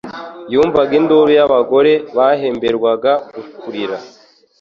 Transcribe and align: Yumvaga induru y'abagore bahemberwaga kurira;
Yumvaga 0.53 0.93
induru 0.99 1.31
y'abagore 1.37 1.93
bahemberwaga 2.17 3.11
kurira; 3.61 3.97